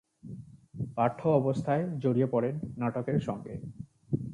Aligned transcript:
পাঠ্য 0.95 1.21
অবস্থায় 1.29 1.83
জড়িয়ে 1.99 2.27
পড়েন 2.27 2.55
নাটকের 2.77 3.19
সঙ্গে। 3.19 3.53